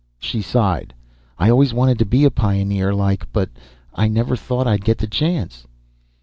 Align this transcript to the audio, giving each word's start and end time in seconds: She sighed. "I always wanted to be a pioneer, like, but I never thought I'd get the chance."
She 0.17 0.41
sighed. 0.41 0.95
"I 1.37 1.51
always 1.51 1.75
wanted 1.75 1.99
to 1.99 2.07
be 2.07 2.25
a 2.25 2.31
pioneer, 2.31 2.91
like, 2.91 3.31
but 3.31 3.51
I 3.93 4.07
never 4.07 4.35
thought 4.35 4.65
I'd 4.65 4.83
get 4.83 4.97
the 4.97 5.05
chance." 5.05 5.67